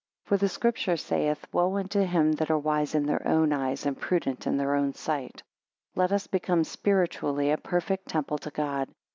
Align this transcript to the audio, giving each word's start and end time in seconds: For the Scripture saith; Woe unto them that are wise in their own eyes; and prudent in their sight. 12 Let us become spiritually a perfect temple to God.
For 0.25 0.35
the 0.35 0.49
Scripture 0.49 0.97
saith; 0.97 1.45
Woe 1.53 1.75
unto 1.75 1.99
them 1.99 2.31
that 2.31 2.49
are 2.49 2.57
wise 2.57 2.95
in 2.95 3.05
their 3.05 3.27
own 3.27 3.53
eyes; 3.53 3.85
and 3.85 3.95
prudent 3.95 4.47
in 4.47 4.57
their 4.57 4.75
sight. 4.93 5.43
12 5.93 5.95
Let 5.95 6.11
us 6.11 6.25
become 6.25 6.63
spiritually 6.63 7.51
a 7.51 7.57
perfect 7.59 8.07
temple 8.07 8.39
to 8.39 8.49
God. 8.49 8.89